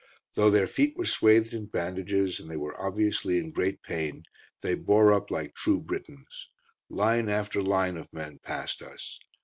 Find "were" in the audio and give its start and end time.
0.97-1.05, 2.57-2.75